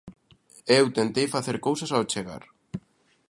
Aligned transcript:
Eu 0.77 0.85
tentei 0.97 1.25
facer 1.35 1.57
cousas 1.65 1.91
ao 1.93 2.07
chegar. 2.13 2.43